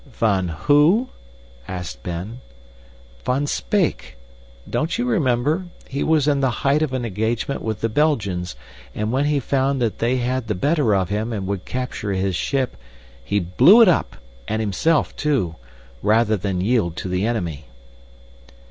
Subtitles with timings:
[0.07, 1.09] "Van WHO?"
[1.67, 2.41] asked Ben.
[3.23, 4.17] "Van Speyk.
[4.67, 5.67] Don't you remember?
[5.87, 8.55] He was in the height of an engagement with the Belgians,
[8.95, 12.35] and when he found that they had the better of him and would capture his
[12.35, 12.77] ship,
[13.23, 14.15] he blew it up,
[14.47, 15.55] and himself, too,
[16.01, 17.65] rather than yield to the enemy."